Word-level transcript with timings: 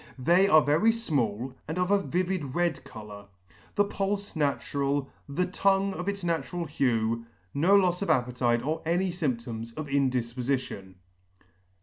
They 0.17 0.47
are 0.47 0.63
very 0.63 0.91
fmall, 0.91 1.53
and 1.67 1.77
of 1.77 1.91
a 1.91 2.01
vivid 2.01 2.55
red 2.55 2.83
colour. 2.83 3.27
The 3.75 3.85
pulfe 3.85 4.35
natural; 4.35 5.11
tongue 5.51 5.93
of 5.93 6.09
its 6.09 6.23
natural 6.23 6.65
hue; 6.65 7.27
no 7.53 7.75
lofs 7.77 8.01
of 8.01 8.09
appetite, 8.09 8.63
or 8.63 8.81
any 8.83 9.11
fymptom 9.11 9.71
of 9.77 9.85
indifpofition. 9.85 10.95